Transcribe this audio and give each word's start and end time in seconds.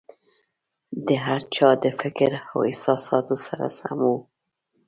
د 1.07 1.09
هر 1.25 1.41
چا 1.55 1.69
د 1.83 1.85
فکر 2.01 2.31
او 2.51 2.57
احساساتو 2.69 3.35
سره 3.45 3.65
سم 3.79 3.99
وو. 4.07 4.17